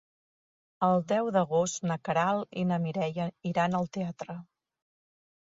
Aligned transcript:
El 0.87 1.03
deu 1.11 1.29
d'agost 1.35 1.85
na 1.91 1.97
Queralt 2.09 2.59
i 2.63 2.65
na 2.71 2.81
Mireia 2.87 3.29
iran 3.53 3.79
al 3.83 3.87
teatre. 3.99 4.39